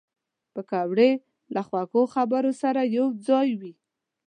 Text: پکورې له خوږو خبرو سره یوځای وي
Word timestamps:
پکورې 0.53 1.11
له 1.53 1.61
خوږو 1.67 2.01
خبرو 2.13 2.51
سره 2.61 2.81
یوځای 2.97 3.49
وي 3.59 3.73